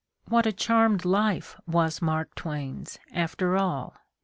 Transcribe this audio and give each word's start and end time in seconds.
What 0.29 0.47
a 0.47 0.51
charmed 0.51 1.05
life 1.05 1.57
was 1.67 2.01
Mark 2.01 2.33
Twain's, 2.33 2.97
after 3.13 3.55
all! 3.55 3.93